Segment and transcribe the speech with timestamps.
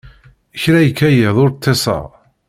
[0.61, 2.05] Kra ikka yiḍ ur ṭṭiseɣ.